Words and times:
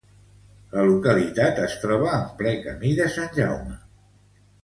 La 0.75 0.85
localitat 0.91 1.59
es 1.65 1.75
troba 1.83 2.09
en 2.19 2.25
ple 2.41 2.55
Camí 2.63 2.95
de 3.03 3.07
Sant 3.17 3.31
Jaume. 3.41 3.77